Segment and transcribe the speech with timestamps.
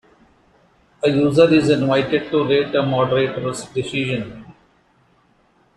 [1.03, 4.51] A user is invited to rate a moderator's decision.